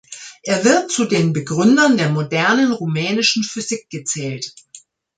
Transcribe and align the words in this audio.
Er 0.41 0.65
wird 0.65 0.89
zu 0.91 1.05
den 1.05 1.31
Begründern 1.31 1.95
der 1.95 2.09
modernen 2.09 2.71
rumänischen 2.71 3.43
Physik 3.43 3.87
gezählt. 3.91 4.51